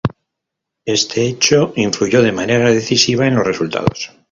Este 0.83 1.27
hecho 1.27 1.73
influyó 1.75 2.23
de 2.23 2.31
manera 2.31 2.71
decisiva 2.71 3.27
en 3.27 3.35
los 3.35 3.45
resultados. 3.45 4.09